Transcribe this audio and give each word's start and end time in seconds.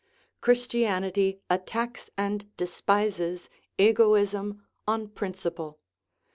Christianity 0.41 1.41
attacks 1.47 2.09
and 2.17 2.49
despises 2.57 3.51
egoism 3.77 4.65
on 4.87 5.07
principle. 5.09 5.79